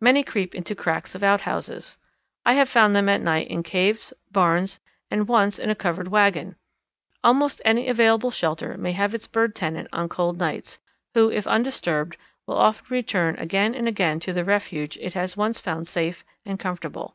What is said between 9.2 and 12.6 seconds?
bird tenant on cold nights, who if undisturbed will